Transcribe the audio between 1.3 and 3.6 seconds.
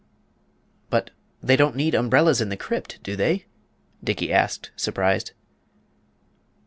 they don't need umbrellas in the Crypt, do they?"